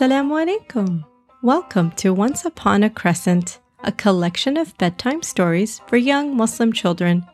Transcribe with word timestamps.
Assalamu 0.00 0.42
alaikum. 0.42 1.04
Welcome 1.42 1.90
to 1.96 2.14
Once 2.14 2.46
Upon 2.46 2.82
a 2.82 2.88
Crescent, 2.88 3.58
a 3.84 3.92
collection 3.92 4.56
of 4.56 4.74
bedtime 4.78 5.22
stories 5.22 5.82
for 5.88 5.98
young 5.98 6.34
Muslim 6.34 6.72
children. 6.72 7.26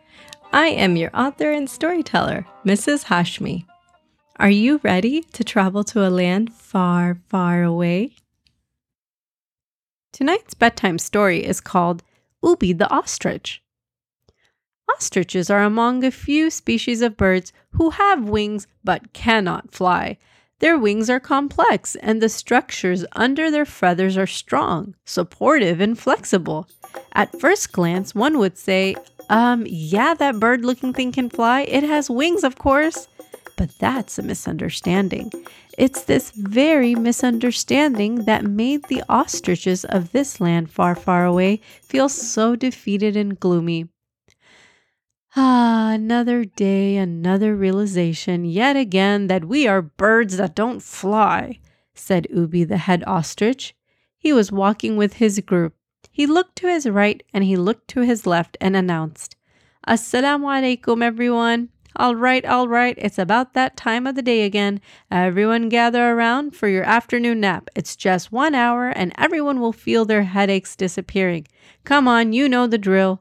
I 0.53 0.71
am 0.71 0.97
your 0.97 1.13
author 1.15 1.53
and 1.53 1.71
storyteller, 1.71 2.45
Mrs. 2.65 3.05
Hashmi. 3.05 3.67
Are 4.41 4.51
you 4.51 4.81
ready 4.83 5.23
to 5.35 5.45
travel 5.45 5.85
to 5.85 6.05
a 6.05 6.11
land 6.11 6.53
far, 6.53 7.21
far 7.29 7.63
away? 7.63 8.17
Tonight's 10.13 10.55
bedtime 10.55 10.99
story 10.99 11.45
is 11.45 11.61
called 11.61 12.03
Ubi 12.43 12.73
the 12.73 12.91
Ostrich. 12.91 13.63
Ostriches 14.93 15.51
are 15.51 15.63
among 15.63 16.03
a 16.03 16.11
few 16.11 16.51
species 16.51 17.01
of 17.01 17.17
birds 17.17 17.53
who 17.75 17.91
have 17.91 18.29
wings 18.29 18.67
but 18.83 19.13
cannot 19.13 19.71
fly. 19.71 20.19
Their 20.59 20.79
wings 20.79 21.11
are 21.11 21.21
complex 21.21 21.97
and 21.97 22.23
the 22.23 22.31
structures 22.31 23.05
under 23.13 23.51
their 23.51 23.67
feathers 23.67 24.17
are 24.17 24.27
strong, 24.27 24.95
supportive, 25.05 25.81
and 25.81 25.99
flexible. 25.99 26.69
At 27.13 27.39
first 27.39 27.73
glance, 27.73 28.15
one 28.15 28.39
would 28.39 28.57
say, 28.57 28.97
um, 29.29 29.67
yeah, 29.69 30.15
that 30.15 30.41
bird 30.41 30.65
looking 30.65 30.95
thing 30.95 31.13
can 31.13 31.29
fly. 31.29 31.63
It 31.63 31.83
has 31.85 32.09
wings, 32.09 32.43
of 32.43 32.57
course. 32.57 33.09
But 33.57 33.71
that's 33.79 34.19
a 34.19 34.23
misunderstanding. 34.23 35.33
It's 35.79 36.05
this 36.05 36.31
very 36.31 36.95
misunderstanding 36.95 38.25
that 38.25 38.45
made 38.45 38.85
the 38.85 39.03
ostriches 39.09 39.85
of 39.87 40.13
this 40.13 40.41
land 40.41 40.71
far, 40.71 40.95
far 40.95 41.25
away 41.25 41.61
feel 41.83 42.09
so 42.09 42.55
defeated 42.57 43.17
and 43.17 43.39
gloomy. 43.39 43.89
Ah, 45.39 45.91
another 45.93 46.47
day, 46.47 46.97
another 46.97 47.55
realization 47.55 48.47
yet 48.47 48.75
again 48.75 49.27
that 49.27 49.45
we 49.45 49.67
are 49.69 49.83
birds 49.83 50.39
that 50.39 50.55
don't 50.55 50.83
fly, 50.83 51.61
said 51.95 52.27
Ubi 52.31 52.65
the 52.65 52.79
head 52.79 53.05
ostrich. 53.07 53.75
He 54.17 54.33
was 54.33 54.51
walking 54.51 54.97
with 54.97 55.15
his 55.15 55.39
group. 55.41 55.75
He 56.11 56.27
looked 56.27 56.57
to 56.57 56.69
his 56.69 56.89
right 56.89 57.23
and 57.35 57.45
he 57.45 57.55
looked 57.55 57.89
to 57.89 58.01
his 58.01 58.27
left 58.27 58.57
and 58.63 58.75
announced, 58.75 59.37
Assalamu 59.87 60.47
alaikum, 60.47 61.05
everyone. 61.05 61.69
All 61.97 62.17
right, 62.17 62.45
all 62.47 62.67
right, 62.67 62.95
it's 62.97 63.19
about 63.19 63.53
that 63.53 63.77
time 63.77 64.07
of 64.07 64.15
the 64.15 64.23
day 64.23 64.43
again. 64.45 64.81
Everyone 65.11 65.69
gather 65.69 66.13
around 66.13 66.57
for 66.57 66.69
your 66.69 66.85
afternoon 66.85 67.41
nap. 67.41 67.69
It's 67.77 67.95
just 67.95 68.33
one 68.33 68.55
hour 68.55 68.89
and 68.89 69.13
everyone 69.19 69.61
will 69.61 69.73
feel 69.75 70.07
their 70.07 70.23
headaches 70.23 70.77
disappearing. 70.77 71.47
Come 71.85 72.09
on, 72.09 72.33
you 72.33 72.49
know 72.49 72.67
the 72.67 72.79
drill. 72.79 73.21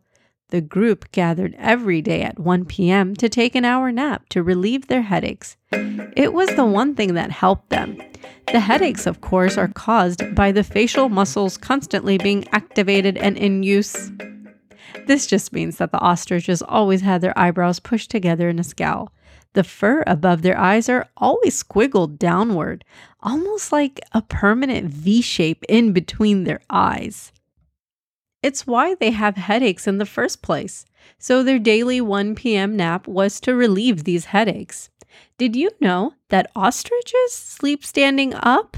The 0.50 0.62
group 0.62 1.12
gathered 1.12 1.56
every 1.58 2.02
day 2.02 2.22
at 2.22 2.40
1 2.40 2.66
p.m. 2.66 3.16
to 3.16 3.28
take 3.28 3.56
an 3.56 3.66
hour 3.66 3.92
nap 3.92 4.30
to 4.30 4.44
relieve 4.44 4.88
their 4.88 5.02
headaches. 5.02 5.58
It 5.72 6.34
was 6.34 6.50
the 6.56 6.66
one 6.66 6.94
thing 6.94 7.16
that 7.16 7.32
helped 7.32 7.72
them. 7.72 7.98
The 8.52 8.60
headaches, 8.60 9.08
of 9.08 9.22
course, 9.22 9.58
are 9.58 9.68
caused 9.68 10.36
by 10.36 10.52
the 10.52 10.64
facial 10.64 11.10
muscles 11.10 11.58
constantly 11.58 12.20
being 12.20 12.48
activated 12.52 13.18
and 13.18 13.38
in 13.38 13.64
use. 13.64 14.12
This 15.08 15.26
just 15.26 15.52
means 15.52 15.78
that 15.78 15.92
the 15.92 16.00
ostriches 16.00 16.62
always 16.62 17.02
had 17.02 17.22
their 17.22 17.38
eyebrows 17.38 17.80
pushed 17.80 18.12
together 18.12 18.48
in 18.48 18.59
a 18.59 18.64
scowl. 18.64 19.12
The 19.54 19.64
fur 19.64 20.04
above 20.06 20.42
their 20.42 20.58
eyes 20.58 20.90
are 20.90 21.08
always 21.18 21.64
squiggled 21.64 22.20
downward, 22.20 22.86
almost 23.22 23.72
like 23.72 24.00
a 24.12 24.22
permanent 24.22 24.92
V 24.92 25.22
shape 25.22 25.64
in 25.68 25.92
between 25.92 26.44
their 26.44 26.59
eyes. 26.70 27.32
It's 28.46 28.68
why 28.68 28.94
they 28.94 29.10
have 29.10 29.38
headaches 29.38 29.88
in 29.88 29.98
the 29.98 30.06
first 30.06 30.44
place. 30.44 30.86
So 31.18 31.42
their 31.42 31.58
daily 31.58 32.00
1 32.00 32.36
p.m. 32.36 32.76
nap 32.76 33.08
was 33.08 33.40
to 33.40 33.56
relieve 33.56 34.04
these 34.04 34.26
headaches. 34.26 34.92
Did 35.40 35.56
you 35.56 35.72
know 35.82 36.14
that 36.30 36.52
ostriches 36.56 37.32
sleep 37.32 37.84
standing 37.84 38.36
up? 38.36 38.78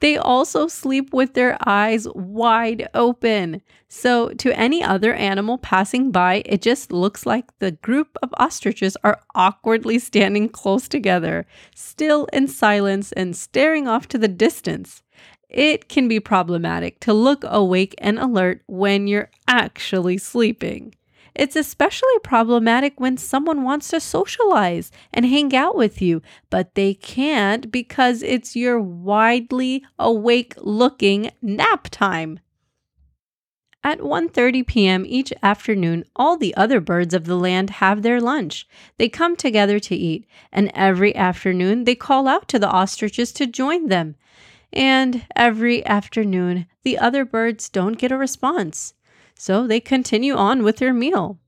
They 0.00 0.18
also 0.18 0.68
sleep 0.68 1.14
with 1.14 1.32
their 1.32 1.56
eyes 1.66 2.06
wide 2.14 2.86
open. 2.92 3.62
So, 3.88 4.28
to 4.34 4.58
any 4.58 4.82
other 4.82 5.14
animal 5.14 5.56
passing 5.56 6.10
by, 6.10 6.42
it 6.44 6.60
just 6.60 6.92
looks 6.92 7.24
like 7.24 7.46
the 7.60 7.72
group 7.72 8.18
of 8.22 8.34
ostriches 8.36 8.94
are 9.04 9.22
awkwardly 9.34 9.98
standing 10.00 10.50
close 10.50 10.86
together, 10.86 11.46
still 11.74 12.26
in 12.32 12.46
silence 12.46 13.12
and 13.12 13.34
staring 13.34 13.88
off 13.88 14.06
to 14.08 14.18
the 14.18 14.28
distance. 14.28 15.02
It 15.48 15.88
can 15.88 16.08
be 16.08 16.20
problematic 16.20 17.00
to 17.00 17.14
look 17.14 17.42
awake 17.46 17.94
and 17.98 18.18
alert 18.18 18.62
when 18.66 19.06
you're 19.06 19.30
actually 19.46 20.18
sleeping. 20.18 20.94
It's 21.34 21.56
especially 21.56 22.18
problematic 22.22 22.98
when 22.98 23.16
someone 23.16 23.62
wants 23.62 23.88
to 23.88 24.00
socialize 24.00 24.90
and 25.12 25.24
hang 25.24 25.54
out 25.54 25.76
with 25.76 26.02
you, 26.02 26.20
but 26.50 26.74
they 26.74 26.94
can't 26.94 27.70
because 27.70 28.22
it's 28.22 28.56
your 28.56 28.80
widely 28.80 29.84
awake 29.98 30.54
looking 30.58 31.30
nap 31.40 31.88
time. 31.90 32.40
At 33.84 34.00
1:30 34.00 34.66
p.m. 34.66 35.04
each 35.06 35.32
afternoon, 35.42 36.04
all 36.16 36.36
the 36.36 36.54
other 36.56 36.80
birds 36.80 37.14
of 37.14 37.26
the 37.26 37.36
land 37.36 37.70
have 37.70 38.02
their 38.02 38.20
lunch. 38.20 38.66
They 38.98 39.08
come 39.08 39.36
together 39.36 39.78
to 39.78 39.94
eat, 39.94 40.26
and 40.52 40.72
every 40.74 41.14
afternoon 41.14 41.84
they 41.84 41.94
call 41.94 42.26
out 42.26 42.48
to 42.48 42.58
the 42.58 42.68
ostriches 42.68 43.32
to 43.34 43.46
join 43.46 43.86
them. 43.86 44.16
And 44.72 45.26
every 45.34 45.84
afternoon, 45.86 46.66
the 46.82 46.98
other 46.98 47.24
birds 47.24 47.68
don't 47.68 47.98
get 47.98 48.12
a 48.12 48.16
response 48.16 48.94
so 49.38 49.66
they 49.66 49.80
continue 49.80 50.34
on 50.34 50.62
with 50.64 50.78
their 50.78 50.92
meal. 50.92 51.38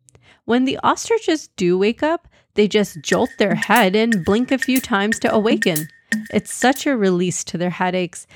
When 0.44 0.64
the 0.64 0.78
ostriches 0.82 1.48
do 1.48 1.76
wake 1.76 2.02
up, 2.02 2.28
they 2.54 2.68
just 2.68 3.00
jolt 3.02 3.30
their 3.38 3.56
head 3.56 3.94
and 3.96 4.24
blink 4.24 4.50
a 4.50 4.58
few 4.58 4.80
times 4.80 5.18
to 5.20 5.32
awaken. 5.32 5.88
It's 6.32 6.52
such 6.52 6.86
a 6.86 6.96
release 6.96 7.44
to 7.44 7.58
their 7.58 7.70
headaches. 7.70 8.26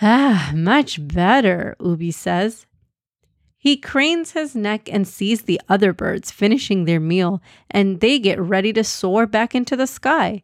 Ah, 0.00 0.52
much 0.54 1.06
better, 1.06 1.76
Ubi 1.78 2.10
says. 2.10 2.66
He 3.56 3.76
cranes 3.76 4.32
his 4.32 4.56
neck 4.56 4.88
and 4.90 5.06
sees 5.06 5.42
the 5.42 5.60
other 5.68 5.92
birds 5.92 6.30
finishing 6.30 6.84
their 6.84 7.00
meal, 7.00 7.40
and 7.70 8.00
they 8.00 8.18
get 8.18 8.40
ready 8.40 8.72
to 8.72 8.82
soar 8.82 9.26
back 9.26 9.54
into 9.54 9.76
the 9.76 9.86
sky. 9.86 10.42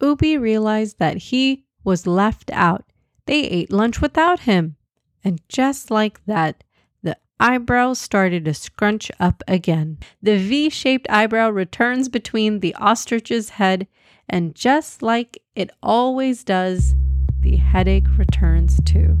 Ubi 0.00 0.38
realized 0.38 0.98
that 0.98 1.16
he 1.18 1.66
was 1.84 2.06
left 2.06 2.50
out. 2.52 2.91
They 3.26 3.42
ate 3.44 3.72
lunch 3.72 4.00
without 4.00 4.40
him. 4.40 4.76
And 5.24 5.40
just 5.48 5.90
like 5.90 6.24
that, 6.26 6.64
the 7.02 7.16
eyebrows 7.38 7.98
started 7.98 8.44
to 8.44 8.54
scrunch 8.54 9.10
up 9.20 9.42
again. 9.46 9.98
The 10.22 10.38
V 10.38 10.70
shaped 10.70 11.08
eyebrow 11.08 11.50
returns 11.50 12.08
between 12.08 12.60
the 12.60 12.74
ostrich's 12.74 13.50
head, 13.50 13.86
and 14.28 14.54
just 14.54 15.02
like 15.02 15.40
it 15.54 15.70
always 15.82 16.42
does, 16.42 16.94
the 17.40 17.56
headache 17.56 18.06
returns 18.16 18.80
too. 18.84 19.18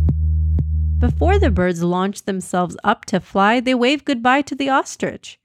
Before 0.98 1.38
the 1.38 1.50
birds 1.50 1.82
launch 1.82 2.22
themselves 2.22 2.76
up 2.84 3.04
to 3.06 3.20
fly, 3.20 3.58
they 3.58 3.74
wave 3.74 4.04
goodbye 4.04 4.42
to 4.42 4.54
the 4.54 4.68
ostrich. 4.68 5.40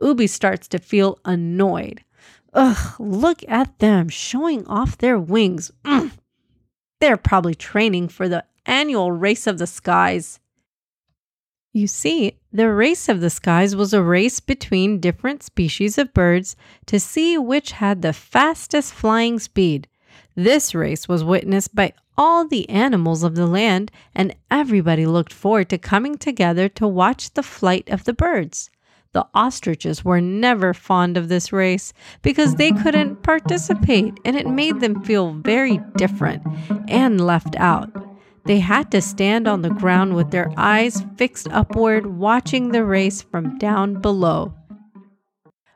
Ubi 0.00 0.26
starts 0.26 0.68
to 0.68 0.78
feel 0.78 1.18
annoyed. 1.24 2.04
Ugh, 2.52 2.94
look 3.00 3.42
at 3.48 3.78
them 3.80 4.08
showing 4.08 4.66
off 4.66 4.96
their 4.96 5.18
wings. 5.18 5.72
Mm. 5.84 6.12
They're 7.00 7.16
probably 7.16 7.54
training 7.54 8.08
for 8.08 8.28
the 8.28 8.44
annual 8.64 9.12
race 9.12 9.46
of 9.46 9.58
the 9.58 9.66
skies. 9.66 10.40
You 11.72 11.86
see, 11.86 12.38
the 12.52 12.72
race 12.72 13.08
of 13.08 13.20
the 13.20 13.28
skies 13.28 13.76
was 13.76 13.92
a 13.92 14.02
race 14.02 14.40
between 14.40 14.98
different 14.98 15.42
species 15.42 15.98
of 15.98 16.14
birds 16.14 16.56
to 16.86 16.98
see 16.98 17.36
which 17.36 17.72
had 17.72 18.00
the 18.00 18.14
fastest 18.14 18.94
flying 18.94 19.38
speed. 19.38 19.86
This 20.34 20.74
race 20.74 21.06
was 21.06 21.22
witnessed 21.22 21.74
by 21.74 21.92
all 22.16 22.48
the 22.48 22.66
animals 22.70 23.22
of 23.22 23.34
the 23.34 23.46
land, 23.46 23.90
and 24.14 24.34
everybody 24.50 25.04
looked 25.04 25.34
forward 25.34 25.68
to 25.68 25.76
coming 25.76 26.16
together 26.16 26.66
to 26.70 26.88
watch 26.88 27.34
the 27.34 27.42
flight 27.42 27.90
of 27.90 28.04
the 28.04 28.14
birds. 28.14 28.70
The 29.16 29.26
ostriches 29.32 30.04
were 30.04 30.20
never 30.20 30.74
fond 30.74 31.16
of 31.16 31.30
this 31.30 31.50
race 31.50 31.94
because 32.20 32.56
they 32.56 32.70
couldn't 32.70 33.22
participate, 33.22 34.12
and 34.26 34.36
it 34.36 34.46
made 34.46 34.80
them 34.80 35.02
feel 35.04 35.32
very 35.32 35.80
different 35.96 36.42
and 36.86 37.18
left 37.18 37.56
out. 37.56 37.88
They 38.44 38.58
had 38.58 38.90
to 38.90 39.00
stand 39.00 39.48
on 39.48 39.62
the 39.62 39.70
ground 39.70 40.14
with 40.14 40.32
their 40.32 40.52
eyes 40.58 41.02
fixed 41.16 41.48
upward, 41.50 42.04
watching 42.04 42.72
the 42.72 42.84
race 42.84 43.22
from 43.22 43.56
down 43.56 44.02
below. 44.02 44.52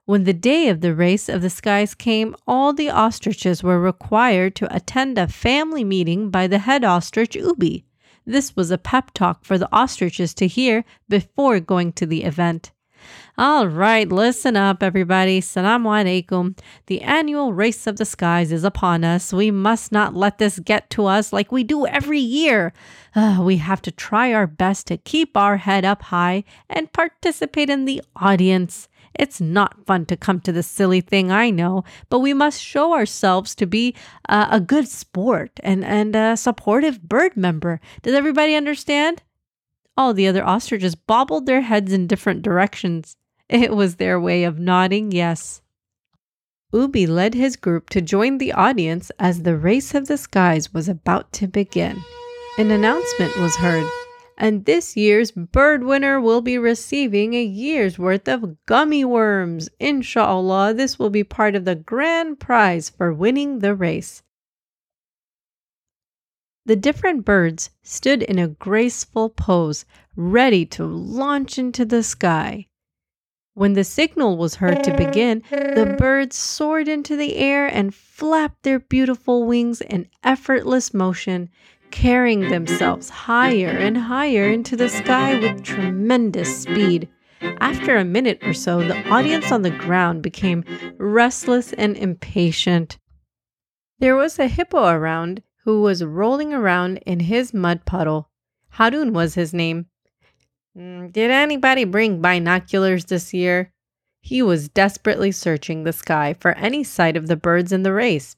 When 0.05 0.25
the 0.25 0.35
day 0.35 0.69
of 0.69 0.83
the 0.83 0.95
race 0.95 1.31
of 1.31 1.41
the 1.41 1.49
skies 1.49 1.95
came, 1.95 2.37
all 2.47 2.75
the 2.75 2.91
ostriches 2.91 3.63
were 3.63 3.81
required 3.81 4.55
to 4.57 4.77
attend 4.77 5.17
a 5.17 5.27
family 5.27 5.83
meeting 5.83 6.29
by 6.29 6.47
the 6.47 6.59
head 6.59 6.85
ostrich 6.85 7.35
Ubi. 7.35 7.87
This 8.27 8.55
was 8.55 8.71
a 8.71 8.77
pep 8.77 9.13
talk 9.15 9.47
for 9.47 9.57
the 9.57 9.75
ostriches 9.75 10.35
to 10.35 10.47
hear 10.47 10.85
before 11.09 11.59
going 11.59 11.95
to 11.95 12.05
the 12.05 12.25
event. 12.25 12.73
All 13.39 13.67
right, 13.67 14.09
listen 14.09 14.57
up, 14.57 14.83
everybody. 14.83 15.41
Salaam 15.41 15.85
alaikum. 15.85 16.59
The 16.87 17.01
annual 17.01 17.53
race 17.53 17.87
of 17.87 17.97
the 17.97 18.05
skies 18.05 18.53
is 18.53 18.65
upon 18.65 19.05
us. 19.05 19.33
We 19.33 19.51
must 19.51 19.93
not 19.93 20.15
let 20.15 20.39
this 20.39 20.59
get 20.59 20.91
to 20.91 21.07
us 21.07 21.33
like 21.33 21.51
we 21.51 21.65
do 21.65 21.87
every 21.87 22.19
year. 22.19 22.73
Uh, 23.15 23.41
we 23.43 23.57
have 23.57 23.81
to 23.83 23.91
try 23.91 24.33
our 24.33 24.47
best 24.47 24.87
to 24.89 24.97
keep 24.97 25.37
our 25.37 25.57
head 25.57 25.85
up 25.85 26.03
high 26.03 26.45
and 26.69 26.93
participate 26.93 27.71
in 27.71 27.85
the 27.85 28.03
audience. 28.17 28.89
It's 29.15 29.41
not 29.41 29.87
fun 29.87 30.07
to 30.07 30.17
come 30.17 30.41
to 30.41 30.53
this 30.53 30.67
silly 30.67 31.01
thing, 31.01 31.33
I 31.33 31.51
know, 31.51 31.85
but 32.09 32.21
we 32.21 32.33
must 32.33 32.63
show 32.63 32.93
ourselves 32.95 33.55
to 33.57 33.67
be 33.67 33.95
uh, 34.29 34.49
a 34.51 34.61
good 34.61 34.87
sport 34.89 35.59
and, 35.65 35.85
and 35.85 36.15
a 36.15 36.37
supportive 36.37 37.03
bird 37.03 37.37
member. 37.37 37.81
Does 38.03 38.15
everybody 38.15 38.55
understand? 38.55 39.23
All 40.01 40.15
the 40.15 40.29
other 40.29 40.43
ostriches 40.43 40.95
bobbled 40.95 41.45
their 41.45 41.61
heads 41.61 41.93
in 41.93 42.07
different 42.07 42.41
directions. 42.41 43.19
It 43.51 43.77
was 43.77 43.97
their 43.97 44.19
way 44.19 44.45
of 44.45 44.59
nodding 44.59 45.13
yes. 45.13 45.61
Ubi 46.73 47.07
led 47.07 47.35
his 47.35 47.57
group 47.57 47.91
to 47.91 48.01
join 48.01 48.39
the 48.39 48.55
audience 48.55 49.13
as 49.19 49.43
the 49.43 49.59
race 49.59 49.95
of 49.95 50.07
the 50.07 50.17
skies 50.17 50.73
was 50.73 50.89
about 50.89 51.31
to 51.35 51.47
begin. 51.47 52.03
An 52.57 52.71
announcement 52.71 53.37
was 53.37 53.57
heard, 53.57 53.87
and 54.39 54.65
this 54.65 54.97
year's 54.97 55.33
bird 55.33 55.85
winner 55.85 56.19
will 56.19 56.41
be 56.41 56.57
receiving 56.57 57.35
a 57.35 57.45
year's 57.45 57.99
worth 57.99 58.27
of 58.27 58.57
gummy 58.65 59.05
worms. 59.05 59.69
Inshallah, 59.79 60.73
this 60.73 60.99
will 60.99 61.11
be 61.11 61.25
part 61.25 61.55
of 61.55 61.67
the 61.67 61.75
grand 61.75 62.41
prize 62.41 62.89
for 62.89 63.13
winning 63.13 63.59
the 63.59 63.75
race. 63.75 64.23
The 66.67 66.77
different 66.77 67.25
birds 67.25 67.71
stood 67.83 68.23
in 68.23 68.39
a 68.39 68.49
graceful 68.49 69.31
pose, 69.31 69.85
ready 70.15 70.67
to 70.67 70.85
launch 70.85 71.59
into 71.59 71.85
the 71.85 72.03
sky. 72.03 72.67
When 73.55 73.73
the 73.73 73.85
signal 73.85 74.37
was 74.37 74.55
heard 74.57 74.85
to 74.85 74.97
begin, 74.97 75.43
the 75.51 75.97
birds 75.99 76.37
soared 76.37 76.87
into 76.87 77.17
the 77.17 77.37
air 77.37 77.67
and 77.67 77.95
flapped 77.95 78.63
their 78.63 78.79
beautiful 78.79 79.45
wings 79.47 79.81
in 79.81 80.09
effortless 80.23 80.95
motion, 80.95 81.49
carrying 81.91 82.49
themselves 82.49 83.09
higher 83.11 83.69
and 83.69 83.97
higher 83.97 84.49
into 84.49 84.77
the 84.77 84.89
sky 84.89 85.39
with 85.39 85.65
tremendous 85.65 86.63
speed. 86.63 87.09
After 87.61 87.97
a 87.97 88.05
minute 88.05 88.39
or 88.43 88.55
so, 88.55 88.87
the 88.87 89.09
audience 89.09 89.51
on 89.51 89.63
the 89.63 89.71
ground 89.71 90.23
became 90.23 90.65
restless 90.99 91.73
and 91.73 91.97
impatient. 91.97 92.99
There 93.99 94.15
was 94.15 94.39
a 94.39 94.47
hippo 94.47 94.87
around 94.89 95.43
who 95.65 95.83
was 95.83 96.05
rolling 96.05 96.53
around 96.53 96.99
in 96.99 97.21
his 97.21 97.53
mud 97.53 97.85
puddle. 97.85 98.31
Harun 98.71 99.13
was 99.13 99.35
his 99.35 99.53
name. 99.53 99.87
Mm, 100.77 101.13
did 101.13 101.31
anybody 101.31 101.85
bring 101.85 102.21
binoculars 102.21 103.07
this 103.07 103.35
year? 103.35 103.73
He 104.21 104.43
was 104.43 104.69
desperately 104.69 105.33
searching 105.33 105.85
the 105.85 105.93
sky 105.93 106.35
for 106.39 106.53
any 106.53 106.85
sight 106.85 107.17
of 107.17 107.27
the 107.27 107.37
birds 107.37 107.73
in 107.73 107.83
the 107.83 107.93
race. 107.93 108.37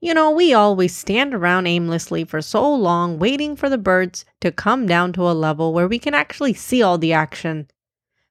You 0.00 0.14
know, 0.14 0.30
we 0.30 0.52
always 0.52 0.96
stand 0.96 1.34
around 1.34 1.66
aimlessly 1.66 2.24
for 2.24 2.42
so 2.42 2.74
long 2.74 3.18
waiting 3.18 3.54
for 3.54 3.68
the 3.68 3.78
birds 3.78 4.24
to 4.40 4.50
come 4.50 4.86
down 4.86 5.12
to 5.12 5.30
a 5.30 5.32
level 5.32 5.72
where 5.72 5.86
we 5.86 5.98
can 5.98 6.14
actually 6.14 6.54
see 6.54 6.82
all 6.82 6.98
the 6.98 7.12
action. 7.12 7.68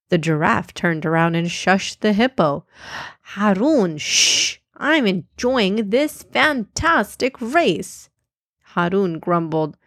The 0.09 0.17
giraffe 0.17 0.73
turned 0.73 1.05
around 1.05 1.35
and 1.35 1.47
shushed 1.47 2.01
the 2.01 2.11
hippo. 2.11 2.65
Harun, 3.21 3.97
shh! 3.97 4.57
I'm 4.81 5.05
enjoying 5.05 5.91
this 5.91 6.23
fantastic 6.23 7.39
race. 7.39 8.09
Harun 8.63 9.19
grumbled. 9.19 9.77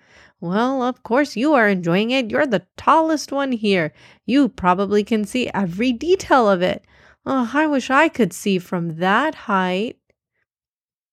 Well, 0.40 0.82
of 0.84 1.02
course 1.02 1.34
you 1.34 1.52
are 1.54 1.68
enjoying 1.68 2.12
it. 2.12 2.30
You're 2.30 2.46
the 2.46 2.64
tallest 2.76 3.32
one 3.32 3.50
here. 3.50 3.92
You 4.24 4.48
probably 4.48 5.02
can 5.02 5.24
see 5.24 5.50
every 5.52 5.92
detail 5.92 6.48
of 6.48 6.62
it. 6.62 6.84
Oh, 7.26 7.50
I 7.52 7.66
wish 7.66 7.90
I 7.90 8.08
could 8.08 8.32
see 8.32 8.60
from 8.60 8.98
that 8.98 9.34
height. 9.34 9.98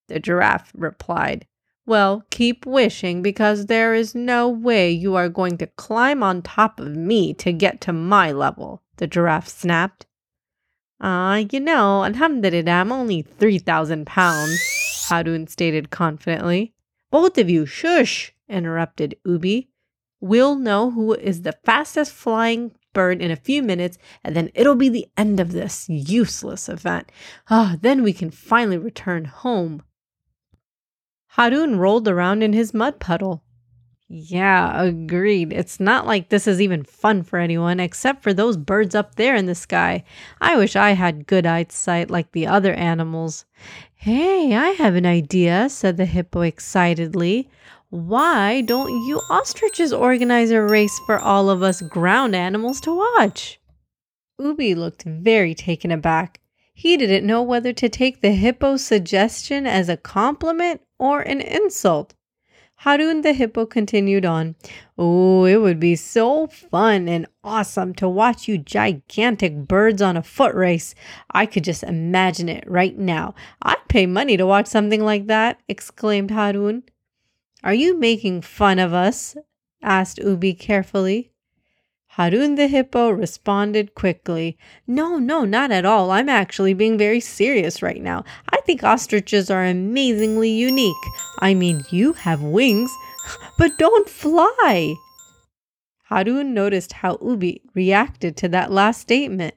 The 0.09 0.19
giraffe 0.19 0.71
replied, 0.75 1.47
Well, 1.87 2.23
keep 2.29 2.67
wishing 2.67 3.23
because 3.23 3.65
there 3.65 3.95
is 3.95 4.13
no 4.13 4.47
way 4.47 4.91
you 4.91 5.15
are 5.15 5.29
going 5.29 5.57
to 5.57 5.65
climb 5.65 6.21
on 6.21 6.43
top 6.43 6.79
of 6.79 6.95
me 6.95 7.33
to 7.35 7.51
get 7.51 7.81
to 7.81 7.93
my 7.93 8.31
level, 8.31 8.83
the 8.97 9.07
giraffe 9.07 9.47
snapped. 9.47 10.05
Ah, 11.03 11.37
you 11.51 11.59
know, 11.59 12.03
alhamdulillah, 12.03 12.71
I'm 12.71 12.91
only 12.91 13.23
3,000 13.23 14.05
pounds, 14.05 15.07
Harun 15.09 15.47
stated 15.47 15.89
confidently. 15.89 16.75
Both 17.09 17.39
of 17.39 17.49
you, 17.49 17.65
shush, 17.65 18.33
interrupted 18.47 19.15
Ubi. 19.25 19.69
We'll 20.19 20.55
know 20.55 20.91
who 20.91 21.13
is 21.15 21.41
the 21.41 21.57
fastest 21.65 22.13
flying 22.13 22.73
bird 22.93 23.19
in 23.19 23.31
a 23.31 23.35
few 23.35 23.63
minutes, 23.63 23.97
and 24.23 24.35
then 24.35 24.51
it'll 24.53 24.75
be 24.75 24.89
the 24.89 25.07
end 25.17 25.39
of 25.39 25.53
this 25.53 25.89
useless 25.89 26.69
event. 26.69 27.11
Ah, 27.49 27.77
then 27.81 28.03
we 28.03 28.13
can 28.13 28.29
finally 28.29 28.77
return 28.77 29.25
home. 29.25 29.81
Harun 31.29 31.77
rolled 31.77 32.07
around 32.07 32.43
in 32.43 32.53
his 32.53 32.75
mud 32.75 32.99
puddle. 32.99 33.43
Yeah, 34.13 34.83
agreed. 34.83 35.53
It's 35.53 35.79
not 35.79 36.05
like 36.05 36.27
this 36.27 36.45
is 36.45 36.59
even 36.59 36.83
fun 36.83 37.23
for 37.23 37.39
anyone 37.39 37.79
except 37.79 38.21
for 38.23 38.33
those 38.33 38.57
birds 38.57 38.93
up 38.93 39.15
there 39.15 39.37
in 39.37 39.45
the 39.45 39.55
sky. 39.55 40.03
I 40.41 40.57
wish 40.57 40.75
I 40.75 40.91
had 40.91 41.27
good 41.27 41.45
eyesight 41.45 42.11
like 42.11 42.33
the 42.33 42.45
other 42.45 42.73
animals. 42.73 43.45
Hey, 43.95 44.53
I 44.53 44.71
have 44.71 44.95
an 44.95 45.05
idea, 45.05 45.69
said 45.69 45.95
the 45.95 46.03
hippo 46.03 46.41
excitedly. 46.41 47.47
Why 47.89 48.59
don't 48.59 48.89
you 49.07 49.21
ostriches 49.29 49.93
organize 49.93 50.51
a 50.51 50.61
race 50.61 50.99
for 51.05 51.17
all 51.17 51.49
of 51.49 51.63
us 51.63 51.81
ground 51.81 52.35
animals 52.35 52.81
to 52.81 52.93
watch? 52.93 53.61
Ubi 54.37 54.75
looked 54.75 55.03
very 55.03 55.55
taken 55.55 55.89
aback. 55.89 56.41
He 56.73 56.97
didn't 56.97 57.25
know 57.25 57.43
whether 57.43 57.71
to 57.71 57.87
take 57.87 58.19
the 58.19 58.31
hippo's 58.31 58.83
suggestion 58.83 59.65
as 59.65 59.87
a 59.87 59.95
compliment 59.95 60.81
or 60.99 61.21
an 61.21 61.39
insult. 61.39 62.13
Harun 62.81 63.21
the 63.21 63.33
hippo 63.33 63.67
continued 63.67 64.25
on. 64.25 64.55
Oh, 64.97 65.45
it 65.45 65.57
would 65.57 65.79
be 65.79 65.95
so 65.95 66.47
fun 66.47 67.07
and 67.07 67.27
awesome 67.43 67.93
to 67.95 68.09
watch 68.09 68.47
you 68.47 68.57
gigantic 68.57 69.55
birds 69.55 70.01
on 70.01 70.17
a 70.17 70.23
foot 70.23 70.55
race. 70.55 70.95
I 71.29 71.45
could 71.45 71.63
just 71.63 71.83
imagine 71.83 72.49
it 72.49 72.63
right 72.65 72.97
now. 72.97 73.35
I'd 73.61 73.87
pay 73.87 74.07
money 74.07 74.35
to 74.35 74.47
watch 74.47 74.65
something 74.65 75.05
like 75.05 75.27
that, 75.27 75.59
exclaimed 75.69 76.31
Harun. 76.31 76.81
Are 77.63 77.73
you 77.73 77.99
making 77.99 78.41
fun 78.41 78.79
of 78.79 78.93
us? 78.93 79.37
asked 79.83 80.17
Ubi 80.17 80.55
carefully. 80.55 81.31
Harun 82.15 82.55
the 82.55 82.67
hippo 82.67 83.09
responded 83.09 83.95
quickly, 83.95 84.57
No, 84.85 85.17
no, 85.17 85.45
not 85.45 85.71
at 85.71 85.85
all. 85.85 86.11
I'm 86.11 86.27
actually 86.27 86.73
being 86.73 86.97
very 86.97 87.21
serious 87.21 87.81
right 87.81 88.01
now. 88.01 88.25
I 88.49 88.59
think 88.65 88.83
ostriches 88.83 89.49
are 89.49 89.63
amazingly 89.63 90.49
unique. 90.49 90.93
I 91.39 91.53
mean, 91.53 91.85
you 91.89 92.11
have 92.11 92.41
wings, 92.41 92.91
but 93.57 93.77
don't 93.77 94.09
fly. 94.09 94.95
Harun 96.09 96.53
noticed 96.53 96.91
how 96.91 97.17
Ubi 97.21 97.61
reacted 97.73 98.35
to 98.37 98.49
that 98.49 98.73
last 98.73 98.99
statement. 98.99 99.55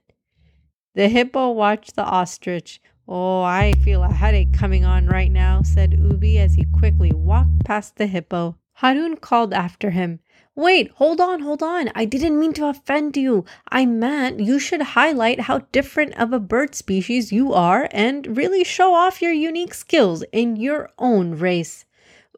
The 0.94 1.08
hippo 1.08 1.50
watched 1.50 1.96
the 1.96 2.04
ostrich, 2.04 2.80
Oh, 3.08 3.42
I 3.42 3.72
feel 3.82 4.04
a 4.04 4.12
headache 4.12 4.52
coming 4.52 4.84
on 4.84 5.06
right 5.06 5.30
now, 5.32 5.62
said 5.62 5.94
Ubi 5.94 6.38
as 6.38 6.54
he 6.54 6.66
quickly 6.66 7.12
walked 7.12 7.64
past 7.64 7.96
the 7.96 8.06
hippo. 8.06 8.56
Harun 8.74 9.16
called 9.16 9.52
after 9.52 9.90
him. 9.90 10.20
Wait, 10.56 10.88
hold 10.92 11.20
on, 11.20 11.40
hold 11.40 11.64
on. 11.64 11.90
I 11.96 12.04
didn't 12.04 12.38
mean 12.38 12.52
to 12.52 12.68
offend 12.68 13.16
you. 13.16 13.44
I 13.68 13.86
meant 13.86 14.38
you 14.38 14.60
should 14.60 14.82
highlight 14.82 15.40
how 15.40 15.66
different 15.72 16.14
of 16.14 16.32
a 16.32 16.38
bird 16.38 16.76
species 16.76 17.32
you 17.32 17.52
are 17.52 17.88
and 17.90 18.36
really 18.36 18.62
show 18.62 18.94
off 18.94 19.20
your 19.20 19.32
unique 19.32 19.74
skills 19.74 20.22
in 20.30 20.54
your 20.54 20.90
own 20.96 21.32
race. 21.32 21.86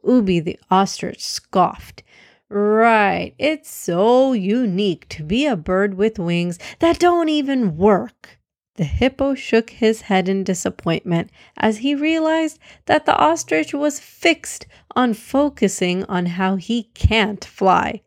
Ubi 0.02 0.40
the 0.40 0.58
ostrich 0.70 1.22
scoffed. 1.22 2.02
Right, 2.48 3.34
it's 3.38 3.70
so 3.70 4.32
unique 4.32 5.08
to 5.10 5.22
be 5.22 5.44
a 5.44 5.56
bird 5.56 5.94
with 5.94 6.18
wings 6.18 6.58
that 6.78 6.98
don't 6.98 7.28
even 7.28 7.76
work. 7.76 8.38
The 8.76 8.84
hippo 8.84 9.34
shook 9.34 9.70
his 9.70 10.02
head 10.02 10.26
in 10.26 10.42
disappointment 10.42 11.30
as 11.58 11.78
he 11.78 11.94
realized 11.94 12.58
that 12.86 13.04
the 13.04 13.16
ostrich 13.16 13.74
was 13.74 14.00
fixed 14.00 14.66
on 14.94 15.12
focusing 15.12 16.04
on 16.04 16.26
how 16.26 16.56
he 16.56 16.84
can't 16.94 17.44
fly. 17.44 18.02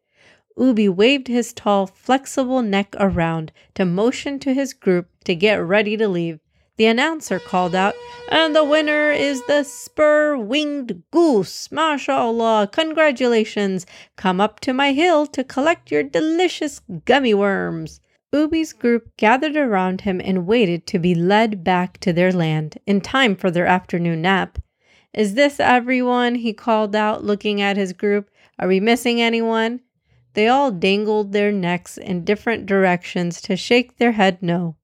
Ubi 0.60 0.90
waved 0.90 1.30
his 1.30 1.54
tall, 1.54 1.88
flexible 1.88 2.62
neck 2.62 2.94
around 3.00 3.54
to 3.76 3.86
motion 3.86 4.40
to 4.40 4.54
his 4.54 4.74
group 4.74 5.08
to 5.24 5.34
get 5.34 5.56
ready 5.56 5.96
to 5.96 6.08
leave. 6.08 6.42
The 6.76 6.86
announcer 6.86 7.40
called 7.40 7.74
out, 7.74 7.96
And 8.30 8.54
the 8.56 8.66
winner 8.66 9.12
is 9.12 9.42
the 9.48 9.64
spur 9.64 10.38
winged 10.38 11.04
goose. 11.12 11.70
MashaAllah, 11.70 12.72
congratulations. 12.74 13.86
Come 14.18 14.42
up 14.42 14.60
to 14.62 14.74
my 14.74 14.92
hill 14.92 15.26
to 15.28 15.44
collect 15.44 15.92
your 15.92 16.04
delicious 16.04 16.82
gummy 17.06 17.34
worms. 17.34 18.02
Ubi's 18.34 18.74
group 18.74 19.16
gathered 19.18 19.56
around 19.56 20.02
him 20.02 20.22
and 20.24 20.46
waited 20.46 20.86
to 20.88 21.00
be 21.00 21.16
led 21.16 21.64
back 21.64 21.98
to 22.00 22.14
their 22.14 22.32
land 22.32 22.78
in 22.86 23.02
time 23.02 23.36
for 23.36 23.50
their 23.50 23.66
afternoon 23.66 24.22
nap. 24.22 24.60
Is 25.14 25.34
this 25.34 25.60
everyone? 25.60 26.36
he 26.36 26.54
called 26.54 26.96
out, 26.96 27.24
looking 27.24 27.62
at 27.62 27.78
his 27.78 27.94
group. 27.94 28.30
Are 28.60 28.68
we 28.68 28.80
missing 28.80 29.22
anyone? 29.22 29.80
They 30.34 30.48
all 30.48 30.72
dangled 30.72 31.32
their 31.32 31.52
necks 31.52 31.98
in 31.98 32.24
different 32.24 32.66
directions 32.66 33.42
to 33.42 33.56
shake 33.56 33.98
their 33.98 34.14
head 34.14 34.42
no. 34.42 34.76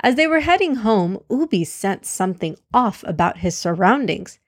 As 0.00 0.14
they 0.14 0.26
were 0.26 0.40
heading 0.40 0.76
home, 0.76 1.18
Ubi 1.30 1.64
sensed 1.64 2.14
something 2.14 2.56
off 2.72 3.04
about 3.06 3.38
his 3.38 3.56
surroundings. 3.56 4.38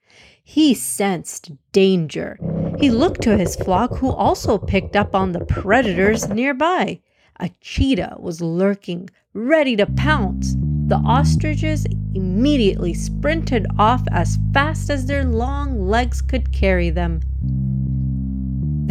He 0.43 0.73
sensed 0.73 1.51
danger. 1.71 2.37
He 2.79 2.89
looked 2.89 3.21
to 3.23 3.37
his 3.37 3.55
flock, 3.55 3.97
who 3.97 4.09
also 4.09 4.57
picked 4.57 4.95
up 4.95 5.15
on 5.15 5.31
the 5.31 5.45
predators 5.45 6.27
nearby. 6.29 6.99
A 7.39 7.49
cheetah 7.61 8.17
was 8.19 8.41
lurking, 8.41 9.09
ready 9.33 9.75
to 9.75 9.85
pounce. 9.85 10.55
The 10.87 10.97
ostriches 10.97 11.85
immediately 12.13 12.93
sprinted 12.93 13.65
off 13.79 14.03
as 14.11 14.37
fast 14.53 14.89
as 14.89 15.05
their 15.05 15.23
long 15.23 15.87
legs 15.87 16.21
could 16.21 16.51
carry 16.51 16.89
them. 16.89 17.21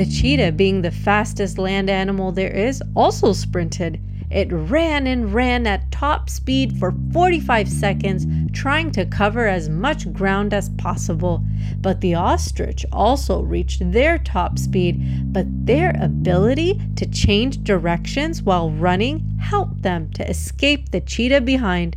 The 0.00 0.06
cheetah, 0.06 0.52
being 0.52 0.80
the 0.80 0.90
fastest 0.90 1.58
land 1.58 1.90
animal 1.90 2.32
there 2.32 2.50
is, 2.50 2.82
also 2.96 3.34
sprinted. 3.34 4.00
It 4.30 4.48
ran 4.50 5.06
and 5.06 5.34
ran 5.34 5.66
at 5.66 5.92
top 5.92 6.30
speed 6.30 6.78
for 6.78 6.94
45 7.12 7.68
seconds, 7.68 8.26
trying 8.54 8.92
to 8.92 9.04
cover 9.04 9.46
as 9.46 9.68
much 9.68 10.10
ground 10.10 10.54
as 10.54 10.70
possible. 10.70 11.44
But 11.82 12.00
the 12.00 12.14
ostrich 12.14 12.86
also 12.90 13.42
reached 13.42 13.92
their 13.92 14.16
top 14.16 14.58
speed, 14.58 15.34
but 15.34 15.44
their 15.66 15.94
ability 16.00 16.80
to 16.96 17.04
change 17.04 17.62
directions 17.62 18.42
while 18.42 18.70
running 18.70 19.36
helped 19.38 19.82
them 19.82 20.08
to 20.12 20.26
escape 20.26 20.92
the 20.92 21.02
cheetah 21.02 21.42
behind. 21.42 21.96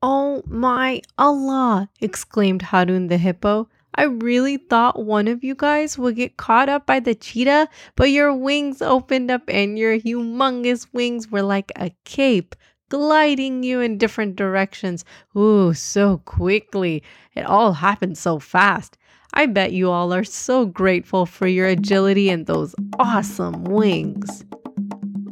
Oh 0.00 0.44
my 0.46 1.02
Allah! 1.18 1.90
exclaimed 2.00 2.62
Harun 2.62 3.08
the 3.08 3.18
hippo. 3.18 3.68
I 3.96 4.04
really 4.04 4.56
thought 4.56 5.04
one 5.04 5.28
of 5.28 5.44
you 5.44 5.54
guys 5.54 5.96
would 5.96 6.16
get 6.16 6.36
caught 6.36 6.68
up 6.68 6.86
by 6.86 7.00
the 7.00 7.14
cheetah, 7.14 7.68
but 7.96 8.10
your 8.10 8.34
wings 8.34 8.82
opened 8.82 9.30
up 9.30 9.42
and 9.48 9.78
your 9.78 9.98
humongous 9.98 10.86
wings 10.92 11.30
were 11.30 11.42
like 11.42 11.70
a 11.76 11.90
cape, 12.04 12.56
gliding 12.88 13.62
you 13.62 13.80
in 13.80 13.98
different 13.98 14.36
directions. 14.36 15.04
Ooh, 15.36 15.74
so 15.74 16.18
quickly. 16.18 17.02
It 17.34 17.46
all 17.46 17.72
happened 17.74 18.18
so 18.18 18.38
fast. 18.38 18.96
I 19.32 19.46
bet 19.46 19.72
you 19.72 19.90
all 19.90 20.12
are 20.12 20.24
so 20.24 20.66
grateful 20.66 21.26
for 21.26 21.46
your 21.46 21.66
agility 21.66 22.30
and 22.30 22.46
those 22.46 22.74
awesome 22.98 23.64
wings. 23.64 24.44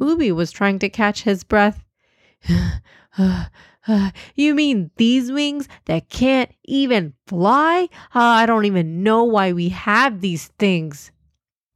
Ubi 0.01 0.31
was 0.31 0.51
trying 0.51 0.79
to 0.79 0.89
catch 0.89 1.23
his 1.23 1.43
breath. 1.43 1.83
You 4.35 4.55
mean 4.55 4.91
these 4.95 5.31
wings 5.31 5.67
that 5.85 6.09
can't 6.09 6.51
even 6.63 7.13
fly? 7.27 7.89
Uh, 8.15 8.19
I 8.19 8.45
don't 8.45 8.65
even 8.65 9.03
know 9.03 9.23
why 9.23 9.51
we 9.51 9.69
have 9.69 10.21
these 10.21 10.47
things. 10.57 11.11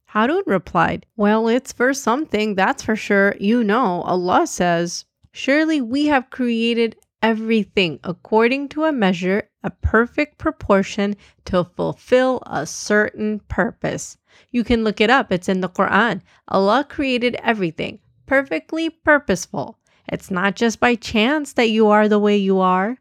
Harun 0.06 0.42
replied, 0.46 1.04
Well, 1.16 1.48
it's 1.48 1.72
for 1.72 1.92
something, 1.92 2.54
that's 2.54 2.82
for 2.82 2.96
sure. 2.96 3.34
You 3.38 3.62
know, 3.62 4.02
Allah 4.02 4.46
says, 4.46 5.04
Surely 5.32 5.82
we 5.82 6.06
have 6.06 6.30
created 6.30 6.96
everything 7.22 8.00
according 8.02 8.68
to 8.70 8.84
a 8.84 8.92
measure, 8.92 9.50
a 9.62 9.70
perfect 9.70 10.38
proportion 10.38 11.14
to 11.44 11.64
fulfill 11.76 12.42
a 12.46 12.64
certain 12.64 13.40
purpose. 13.48 14.16
You 14.50 14.64
can 14.64 14.82
look 14.82 15.00
it 15.00 15.10
up, 15.10 15.30
it's 15.30 15.48
in 15.48 15.60
the 15.60 15.68
Quran. 15.68 16.22
Allah 16.48 16.86
created 16.88 17.36
everything, 17.42 17.98
perfectly 18.24 18.88
purposeful. 18.88 19.78
It's 20.08 20.30
not 20.30 20.56
just 20.56 20.80
by 20.80 20.94
chance 20.94 21.52
that 21.52 21.70
you 21.70 21.88
are 21.88 22.08
the 22.08 22.18
way 22.18 22.36
you 22.36 22.60
are. 22.60 22.98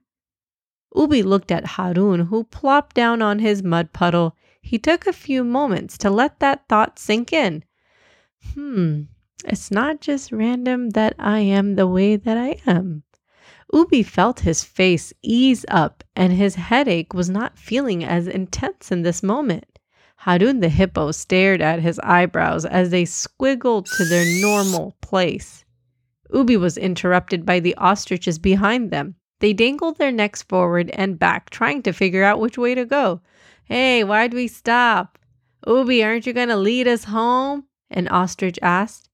Ubi 0.95 1.23
looked 1.23 1.51
at 1.51 1.65
Harun, 1.65 2.27
who 2.27 2.43
plopped 2.43 2.95
down 2.95 3.21
on 3.21 3.39
his 3.39 3.63
mud 3.63 3.93
puddle. 3.93 4.35
He 4.61 4.77
took 4.77 5.07
a 5.07 5.13
few 5.13 5.43
moments 5.43 5.97
to 5.99 6.09
let 6.09 6.39
that 6.39 6.67
thought 6.67 6.99
sink 6.99 7.31
in. 7.31 7.63
Hmm, 8.53 9.03
it's 9.45 9.71
not 9.71 10.01
just 10.01 10.31
random 10.31 10.89
that 10.91 11.15
I 11.19 11.39
am 11.39 11.75
the 11.75 11.87
way 11.87 12.15
that 12.15 12.37
I 12.37 12.59
am. 12.65 13.03
Ubi 13.73 14.01
felt 14.03 14.41
his 14.41 14.63
face 14.63 15.13
ease 15.21 15.65
up, 15.69 16.03
and 16.15 16.33
his 16.33 16.55
headache 16.55 17.13
was 17.13 17.29
not 17.29 17.57
feeling 17.57 18.03
as 18.03 18.27
intense 18.27 18.91
in 18.91 19.03
this 19.03 19.21
moment. 19.21 19.79
Harun 20.17 20.61
the 20.61 20.69
hippo 20.69 21.11
stared 21.11 21.61
at 21.61 21.81
his 21.81 21.99
eyebrows 21.99 22.65
as 22.65 22.89
they 22.89 23.03
squiggled 23.03 23.85
to 23.95 24.05
their 24.05 24.25
normal 24.41 24.95
place. 25.01 25.63
Ubi 26.33 26.57
was 26.57 26.77
interrupted 26.77 27.45
by 27.45 27.59
the 27.59 27.75
ostriches 27.75 28.39
behind 28.39 28.91
them. 28.91 29.15
They 29.39 29.53
dangled 29.53 29.97
their 29.97 30.11
necks 30.11 30.41
forward 30.41 30.89
and 30.91 31.19
back, 31.19 31.49
trying 31.49 31.83
to 31.83 31.93
figure 31.93 32.23
out 32.23 32.39
which 32.39 32.57
way 32.57 32.73
to 32.75 32.85
go. 32.85 33.21
Hey, 33.65 34.03
why'd 34.03 34.33
we 34.33 34.47
stop? 34.47 35.19
Ubi, 35.65 36.03
aren't 36.03 36.25
you 36.25 36.33
going 36.33 36.49
to 36.49 36.57
lead 36.57 36.87
us 36.87 37.03
home? 37.05 37.65
An 37.89 38.07
ostrich 38.07 38.57
asked. 38.61 39.09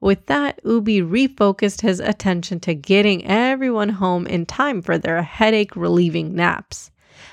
With 0.00 0.26
that, 0.26 0.60
Ubi 0.64 1.00
refocused 1.00 1.80
his 1.80 2.00
attention 2.00 2.60
to 2.60 2.74
getting 2.74 3.24
everyone 3.26 3.88
home 3.88 4.26
in 4.26 4.46
time 4.46 4.82
for 4.82 4.98
their 4.98 5.22
headache 5.22 5.74
relieving 5.74 6.34
naps. 6.34 6.90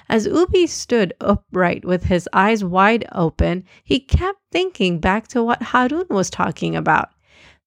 As 0.09 0.25
Ubi 0.25 0.67
stood 0.67 1.13
upright 1.21 1.85
with 1.85 2.05
his 2.05 2.27
eyes 2.33 2.63
wide 2.63 3.05
open, 3.11 3.63
he 3.83 3.99
kept 3.99 4.39
thinking 4.51 4.99
back 4.99 5.27
to 5.29 5.43
what 5.43 5.61
Harun 5.61 6.07
was 6.09 6.29
talking 6.29 6.75
about. 6.75 7.09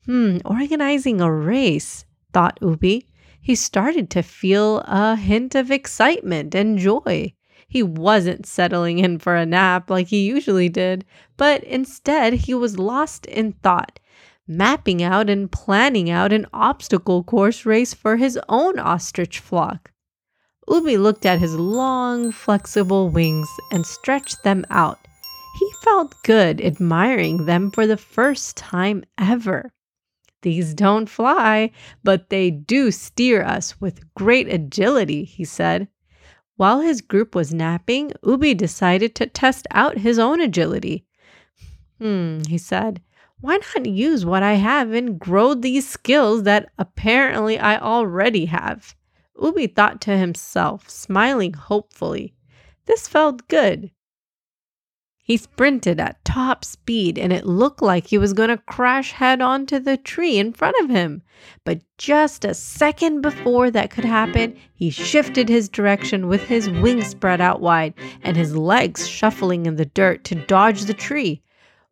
Hmm, 0.07 0.39
organizing 0.45 1.21
a 1.21 1.33
race, 1.33 2.05
thought 2.33 2.59
Ubi. 2.63 3.09
He 3.41 3.57
started 3.57 4.09
to 4.11 4.23
feel 4.23 4.79
a 4.87 5.17
hint 5.17 5.57
of 5.57 5.73
excitement 5.73 6.55
and 6.55 6.79
joy. 6.79 7.35
He 7.67 7.83
wasn't 7.83 8.47
settling 8.47 9.01
in 9.01 9.19
for 9.19 9.35
a 9.35 9.45
nap 9.45 9.91
like 9.91 10.07
he 10.07 10.25
usually 10.25 10.69
did, 10.69 11.05
but 11.37 11.65
instead 11.65 12.35
he 12.35 12.55
was 12.55 12.79
lost 12.79 13.27
in 13.27 13.53
thought, 13.55 13.99
mapping 14.47 15.03
out 15.03 15.29
and 15.29 15.51
planning 15.51 16.09
out 16.09 16.33
an 16.33 16.47
obstacle 16.53 17.25
course 17.25 17.67
race 17.67 17.93
for 17.93 18.17
his 18.17 18.39
own 18.49 18.79
ostrich 18.79 19.41
flock. 19.41 19.91
Ubi 20.69 20.97
looked 20.97 21.27
at 21.27 21.41
his 21.41 21.57
long, 21.57 22.31
flexible 22.31 23.09
wings 23.09 23.49
and 23.73 23.85
stretched 23.85 24.45
them 24.45 24.65
out. 24.71 25.01
He 25.59 25.69
felt 25.83 26.15
good 26.23 26.61
admiring 26.61 27.47
them 27.47 27.73
for 27.73 27.89
the 27.89 27.97
first 27.97 28.57
time 28.57 29.05
ever. 29.19 29.73
These 30.43 30.75
don't 30.75 31.09
fly, 31.09 31.71
but 32.05 32.31
they 32.31 32.51
do 32.51 32.91
steer 32.91 33.43
us 33.43 33.81
with 33.81 34.15
great 34.15 34.49
agility, 34.49 35.25
he 35.25 35.45
said. 35.45 35.89
While 36.57 36.81
his 36.81 37.01
group 37.01 37.35
was 37.35 37.53
napping, 37.53 38.13
Ubi 38.25 38.55
decided 38.55 39.15
to 39.17 39.27
test 39.27 39.67
out 39.71 39.99
his 39.99 40.19
own 40.19 40.41
agility. 40.41 41.07
Hmm, 41.99 42.41
he 42.49 42.59
said, 42.59 43.01
why 43.41 43.59
not 43.59 43.87
use 43.87 44.25
what 44.25 44.43
I 44.43 44.55
have 44.55 44.93
and 44.93 45.19
grow 45.19 45.53
these 45.53 45.87
skills 45.87 46.45
that 46.45 46.71
apparently 46.79 47.59
I 47.59 47.79
already 47.79 48.47
have? 48.47 48.97
Ubi 49.41 49.67
thought 49.67 50.01
to 50.03 50.17
himself, 50.17 50.89
smiling 50.89 51.53
hopefully. 51.53 52.35
This 52.87 53.07
felt 53.07 53.47
good. 53.49 53.91
He 55.27 55.39
sprinted 55.39 55.99
at 55.99 56.25
top 56.25 56.65
speed 56.65 57.19
and 57.19 57.33
it 57.33 57.45
looked 57.45 57.83
like 57.83 58.07
he 58.07 58.17
was 58.17 58.33
going 58.33 58.49
to 58.49 58.59
crash 58.59 59.11
head 59.11 59.41
onto 59.41 59.81
the 59.81 59.97
tree 59.97 60.39
in 60.39 60.53
front 60.53 60.77
of 60.81 60.89
him. 60.89 61.21
But 61.65 61.81
just 61.99 62.45
a 62.45 62.55
second 62.55 63.23
before 63.23 63.69
that 63.73 63.91
could 63.91 64.05
happen, 64.05 64.57
he 64.73 64.89
shifted 64.89 65.49
his 65.49 65.69
direction 65.69 66.29
with 66.29 66.45
his 66.45 66.71
wings 66.71 67.09
spread 67.09 67.41
out 67.41 67.61
wide 67.61 67.95
and 68.23 68.37
his 68.37 68.55
legs 68.55 69.09
shuffling 69.09 69.67
in 69.67 69.75
the 69.75 69.87
dirt 69.87 70.23
to 70.27 70.37
dodge 70.37 70.83
the 70.83 70.95
tree. 70.95 71.43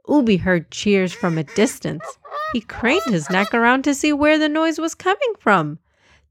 Ubi 0.09 0.37
heard 0.37 0.71
cheers 0.71 1.12
from 1.12 1.37
a 1.37 1.43
distance. 1.43 2.05
He 2.53 2.61
craned 2.61 3.03
his 3.07 3.31
neck 3.31 3.53
around 3.53 3.83
to 3.83 3.97
see 3.97 4.12
where 4.12 4.38
the 4.38 4.49
noise 4.49 4.79
was 4.79 4.95
coming 4.95 5.35
from. 5.41 5.81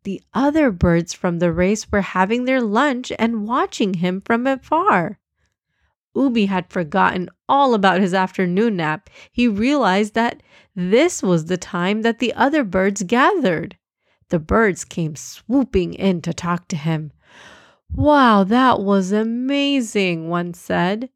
The 0.04 0.22
other 0.34 0.72
birds 0.72 1.12
from 1.12 1.40
the 1.40 1.52
race 1.52 1.92
were 1.92 2.00
having 2.00 2.46
their 2.46 2.62
lunch 2.62 3.12
and 3.20 3.46
watching 3.46 3.96
him 3.96 4.22
from 4.22 4.48
afar. 4.48 5.20
Ubi 6.16 6.46
had 6.46 6.72
forgotten 6.72 7.30
all 7.50 7.74
about 7.74 8.02
his 8.02 8.14
afternoon 8.14 8.78
nap, 8.78 9.10
he 9.32 9.48
realized 9.48 10.14
that 10.14 10.44
this 10.76 11.24
was 11.24 11.46
the 11.46 11.58
time 11.58 12.02
that 12.02 12.20
the 12.20 12.34
other 12.34 12.64
birds 12.64 13.04
gathered. 13.04 13.78
The 14.30 14.40
birds 14.40 14.86
came 14.86 15.16
swooping 15.16 15.94
in 15.94 16.22
to 16.22 16.34
talk 16.34 16.68
to 16.70 16.76
him. 16.76 17.12
Wow, 17.94 18.44
that 18.44 18.80
was 18.80 19.12
amazing, 19.12 20.30
one 20.30 20.54
said. 20.54 21.10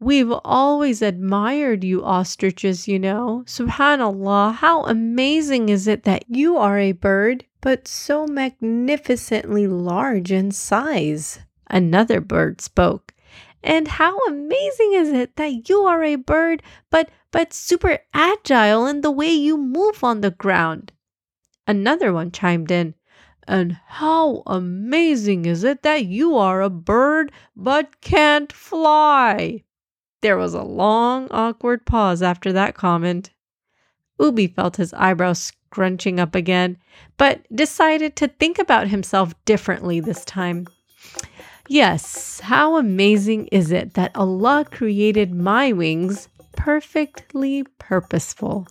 We've 0.00 0.32
always 0.44 1.02
admired 1.02 1.82
you 1.82 2.04
ostriches, 2.04 2.86
you 2.86 2.98
know. 2.98 3.42
Subhanallah, 3.46 4.54
how 4.54 4.84
amazing 4.84 5.68
is 5.68 5.88
it 5.88 6.04
that 6.04 6.24
you 6.28 6.56
are 6.56 6.78
a 6.78 6.92
bird, 6.92 7.44
but 7.60 7.88
so 7.88 8.26
magnificently 8.26 9.66
large 9.66 10.30
in 10.30 10.52
size? 10.52 11.40
Another 11.66 12.20
bird 12.20 12.60
spoke. 12.60 13.12
And 13.62 13.88
how 13.88 14.18
amazing 14.26 14.92
is 14.94 15.10
it 15.10 15.36
that 15.36 15.68
you 15.68 15.82
are 15.82 16.02
a 16.04 16.16
bird, 16.16 16.62
but 16.90 17.10
but 17.30 17.52
super 17.52 17.98
agile 18.14 18.86
in 18.86 19.02
the 19.02 19.10
way 19.10 19.30
you 19.30 19.58
move 19.58 20.02
on 20.02 20.20
the 20.20 20.30
ground? 20.30 20.92
Another 21.66 22.12
one 22.12 22.30
chimed 22.30 22.70
in. 22.70 22.94
And 23.46 23.78
how 23.86 24.42
amazing 24.46 25.46
is 25.46 25.64
it 25.64 25.82
that 25.82 26.04
you 26.04 26.36
are 26.36 26.60
a 26.60 26.70
bird 26.70 27.32
but 27.56 28.00
can't 28.00 28.52
fly? 28.52 29.64
There 30.20 30.36
was 30.36 30.54
a 30.54 30.62
long, 30.62 31.28
awkward 31.30 31.86
pause 31.86 32.22
after 32.22 32.52
that 32.52 32.74
comment. 32.74 33.30
Ubi 34.18 34.48
felt 34.48 34.76
his 34.76 34.92
eyebrows 34.94 35.38
scrunching 35.38 36.18
up 36.18 36.34
again, 36.34 36.76
but 37.16 37.40
decided 37.54 38.16
to 38.16 38.28
think 38.28 38.58
about 38.58 38.88
himself 38.88 39.32
differently 39.44 40.00
this 40.00 40.24
time. 40.24 40.66
Yes, 41.70 42.40
how 42.40 42.78
amazing 42.78 43.48
is 43.48 43.70
it 43.72 43.92
that 43.92 44.16
Allah 44.16 44.64
created 44.70 45.34
my 45.34 45.70
wings 45.70 46.30
perfectly 46.56 47.62
purposeful? 47.78 48.66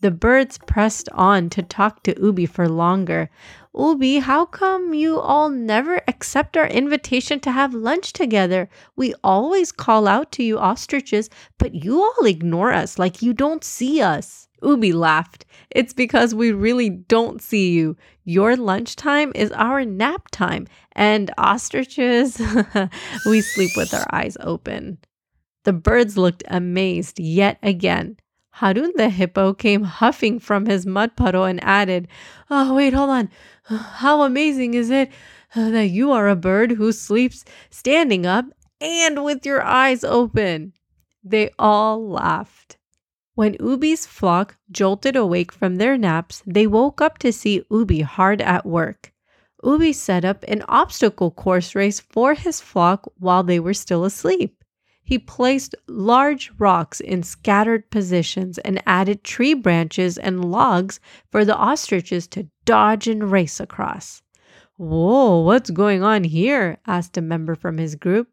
The 0.00 0.12
birds 0.12 0.56
pressed 0.58 1.08
on 1.10 1.50
to 1.50 1.62
talk 1.62 2.04
to 2.04 2.14
Ubi 2.20 2.46
for 2.46 2.68
longer. 2.68 3.30
Ubi, 3.76 4.18
how 4.18 4.44
come 4.44 4.94
you 4.94 5.18
all 5.18 5.50
never 5.50 6.02
accept 6.06 6.56
our 6.56 6.68
invitation 6.68 7.40
to 7.40 7.50
have 7.50 7.74
lunch 7.74 8.12
together? 8.12 8.68
We 8.94 9.14
always 9.24 9.72
call 9.72 10.06
out 10.06 10.30
to 10.32 10.44
you 10.44 10.56
ostriches, 10.56 11.30
but 11.58 11.74
you 11.74 12.00
all 12.00 12.26
ignore 12.26 12.72
us 12.72 12.96
like 12.96 13.22
you 13.22 13.32
don't 13.32 13.64
see 13.64 14.00
us. 14.00 14.46
Ubi 14.62 14.92
laughed. 14.92 15.46
It's 15.70 15.92
because 15.92 16.32
we 16.32 16.52
really 16.52 16.90
don't 16.90 17.42
see 17.42 17.72
you. 17.72 17.96
Your 18.24 18.56
lunchtime 18.56 19.32
is 19.34 19.52
our 19.52 19.84
nap 19.84 20.28
time, 20.30 20.66
and 20.92 21.30
ostriches, 21.36 22.40
we 23.26 23.42
sleep 23.42 23.70
with 23.76 23.92
our 23.92 24.06
eyes 24.10 24.36
open. 24.40 24.98
The 25.64 25.74
birds 25.74 26.16
looked 26.16 26.42
amazed 26.48 27.20
yet 27.20 27.58
again. 27.62 28.16
Harun 28.50 28.92
the 28.94 29.10
hippo 29.10 29.52
came 29.52 29.82
huffing 29.82 30.38
from 30.38 30.66
his 30.66 30.86
mud 30.86 31.16
puddle 31.16 31.44
and 31.44 31.62
added, 31.64 32.08
Oh, 32.48 32.74
wait, 32.74 32.94
hold 32.94 33.10
on. 33.10 33.30
How 33.64 34.22
amazing 34.22 34.74
is 34.74 34.90
it 34.90 35.10
uh, 35.54 35.70
that 35.70 35.88
you 35.88 36.12
are 36.12 36.28
a 36.28 36.36
bird 36.36 36.72
who 36.72 36.92
sleeps 36.92 37.44
standing 37.70 38.24
up 38.24 38.46
and 38.80 39.24
with 39.24 39.44
your 39.44 39.62
eyes 39.62 40.04
open? 40.04 40.72
They 41.22 41.50
all 41.58 42.08
laughed. 42.08 42.78
When 43.36 43.56
Ubi's 43.58 44.06
flock 44.06 44.56
jolted 44.70 45.16
awake 45.16 45.50
from 45.50 45.76
their 45.76 45.98
naps, 45.98 46.42
they 46.46 46.68
woke 46.68 47.00
up 47.00 47.18
to 47.18 47.32
see 47.32 47.64
Ubi 47.68 48.02
hard 48.02 48.40
at 48.40 48.64
work. 48.64 49.12
Ubi 49.64 49.92
set 49.92 50.24
up 50.24 50.44
an 50.46 50.62
obstacle 50.68 51.32
course 51.32 51.74
race 51.74 51.98
for 51.98 52.34
his 52.34 52.60
flock 52.60 53.10
while 53.18 53.42
they 53.42 53.58
were 53.58 53.74
still 53.74 54.04
asleep. 54.04 54.62
He 55.02 55.18
placed 55.18 55.74
large 55.88 56.52
rocks 56.58 57.00
in 57.00 57.24
scattered 57.24 57.90
positions 57.90 58.58
and 58.58 58.82
added 58.86 59.24
tree 59.24 59.54
branches 59.54 60.16
and 60.16 60.50
logs 60.50 61.00
for 61.30 61.44
the 61.44 61.56
ostriches 61.56 62.28
to 62.28 62.48
dodge 62.64 63.08
and 63.08 63.30
race 63.32 63.58
across. 63.58 64.22
Whoa, 64.76 65.40
what's 65.40 65.70
going 65.70 66.02
on 66.02 66.24
here? 66.24 66.78
asked 66.86 67.16
a 67.16 67.20
member 67.20 67.54
from 67.54 67.78
his 67.78 67.96
group. 67.96 68.28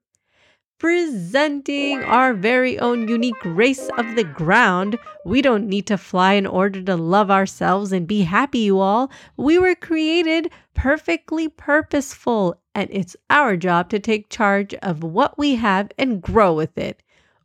Presenting 0.82 2.02
our 2.06 2.34
very 2.34 2.80
own 2.80 3.08
unique 3.08 3.46
race 3.46 3.88
of 4.00 4.16
the 4.16 4.24
ground. 4.24 4.98
We 5.24 5.44
don't 5.44 5.68
need 5.68 5.86
to 5.86 5.96
fly 5.96 6.34
in 6.34 6.48
order 6.48 6.82
to 6.82 6.96
love 6.96 7.30
ourselves 7.30 7.92
and 7.92 8.08
be 8.08 8.24
happy, 8.24 8.62
you 8.62 8.80
all. 8.80 9.12
We 9.38 9.60
were 9.60 9.76
created 9.76 10.50
perfectly 10.74 11.48
purposeful, 11.50 12.60
and 12.74 12.90
it's 12.92 13.16
our 13.30 13.58
job 13.58 13.90
to 13.90 14.00
take 14.00 14.30
charge 14.30 14.74
of 14.82 15.04
what 15.04 15.38
we 15.38 15.54
have 15.54 15.92
and 16.00 16.20
grow 16.20 16.52
with 16.52 16.76
it. 16.80 17.04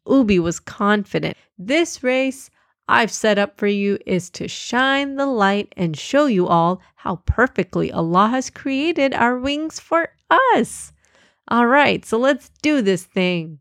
Ubi 0.09 0.39
was 0.39 0.59
confident. 0.59 1.37
This 1.59 2.03
race 2.03 2.49
I've 2.89 3.11
set 3.11 3.37
up 3.39 3.59
for 3.59 3.67
you 3.67 3.99
is 4.07 4.31
to 4.31 4.49
shine 4.49 5.17
the 5.17 5.27
light 5.27 5.75
and 5.77 5.95
show 5.95 6.25
you 6.25 6.49
all 6.49 6.81
how 6.95 7.17
perfectly 7.27 7.93
Allah 7.93 8.29
has 8.29 8.49
created 8.49 9.13
our 9.13 9.39
wings 9.39 9.79
for 9.79 10.09
us. 10.31 10.95
All 11.49 11.67
right, 11.67 12.05
so 12.05 12.19
let's 12.19 12.51
do 12.63 12.83
this 12.83 13.05
thing. 13.05 13.61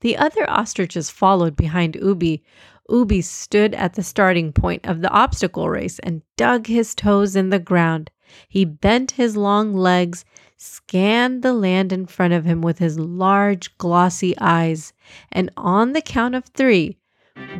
The 0.00 0.16
other 0.16 0.48
ostriches 0.48 1.10
followed 1.10 1.56
behind 1.56 1.96
Ubi. 1.96 2.42
Ubi 2.88 3.20
stood 3.20 3.74
at 3.74 3.94
the 3.94 4.02
starting 4.02 4.52
point 4.52 4.86
of 4.86 5.02
the 5.02 5.10
obstacle 5.10 5.68
race 5.68 5.98
and 5.98 6.22
dug 6.36 6.66
his 6.66 6.94
toes 6.94 7.36
in 7.36 7.50
the 7.50 7.58
ground. 7.58 8.10
He 8.48 8.64
bent 8.64 9.12
his 9.12 9.36
long 9.36 9.74
legs, 9.74 10.24
scanned 10.56 11.42
the 11.42 11.52
land 11.52 11.92
in 11.92 12.06
front 12.06 12.32
of 12.32 12.44
him 12.44 12.62
with 12.62 12.78
his 12.78 12.98
large, 12.98 13.76
glossy 13.78 14.34
eyes, 14.38 14.92
and 15.30 15.50
on 15.56 15.92
the 15.92 16.02
count 16.02 16.34
of 16.34 16.46
three 16.46 16.98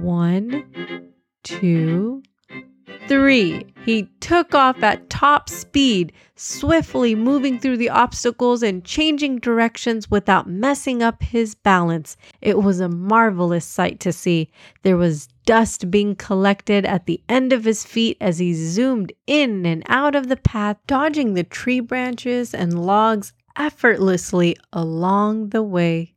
one, 0.00 1.12
two, 1.42 2.22
Three, 3.06 3.66
he 3.84 4.04
took 4.20 4.54
off 4.54 4.82
at 4.82 5.08
top 5.08 5.48
speed, 5.48 6.12
swiftly 6.36 7.14
moving 7.14 7.58
through 7.58 7.76
the 7.78 7.90
obstacles 7.90 8.62
and 8.62 8.84
changing 8.84 9.38
directions 9.38 10.10
without 10.10 10.48
messing 10.48 11.02
up 11.02 11.22
his 11.22 11.54
balance. 11.54 12.16
It 12.40 12.58
was 12.58 12.80
a 12.80 12.88
marvelous 12.88 13.64
sight 13.64 14.00
to 14.00 14.12
see. 14.12 14.50
There 14.82 14.96
was 14.96 15.28
dust 15.46 15.90
being 15.90 16.16
collected 16.16 16.84
at 16.84 17.06
the 17.06 17.22
end 17.28 17.52
of 17.52 17.64
his 17.64 17.84
feet 17.84 18.16
as 18.20 18.38
he 18.38 18.52
zoomed 18.52 19.12
in 19.26 19.64
and 19.64 19.82
out 19.88 20.14
of 20.14 20.28
the 20.28 20.36
path, 20.36 20.76
dodging 20.86 21.34
the 21.34 21.44
tree 21.44 21.80
branches 21.80 22.52
and 22.52 22.84
logs 22.84 23.32
effortlessly 23.56 24.56
along 24.72 25.48
the 25.50 25.62
way. 25.62 26.14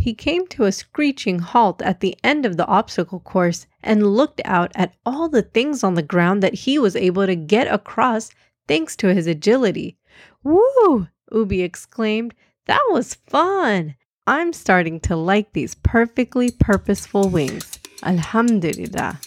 He 0.00 0.14
came 0.14 0.46
to 0.46 0.64
a 0.64 0.72
screeching 0.72 1.40
halt 1.40 1.82
at 1.82 2.00
the 2.00 2.16
end 2.24 2.46
of 2.46 2.56
the 2.56 2.66
obstacle 2.66 3.20
course 3.20 3.66
and 3.82 4.16
looked 4.16 4.40
out 4.46 4.72
at 4.74 4.94
all 5.04 5.28
the 5.28 5.42
things 5.42 5.84
on 5.84 5.92
the 5.92 6.02
ground 6.02 6.42
that 6.42 6.54
he 6.54 6.78
was 6.78 6.96
able 6.96 7.26
to 7.26 7.36
get 7.36 7.66
across 7.66 8.30
thanks 8.66 8.96
to 8.96 9.12
his 9.12 9.26
agility. 9.26 9.98
Woo! 10.42 11.08
Ubi 11.30 11.60
exclaimed. 11.60 12.32
That 12.64 12.80
was 12.88 13.12
fun! 13.12 13.94
I'm 14.26 14.54
starting 14.54 15.00
to 15.00 15.16
like 15.16 15.52
these 15.52 15.74
perfectly 15.74 16.50
purposeful 16.50 17.28
wings. 17.28 17.78
Alhamdulillah. 18.02 19.20